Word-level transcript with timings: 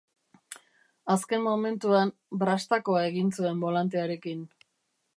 Azken 1.15 1.43
momentuan, 1.49 2.13
brastakoa 2.45 3.07
egin 3.13 3.33
zuen 3.39 3.65
bolantearekin. 3.67 4.47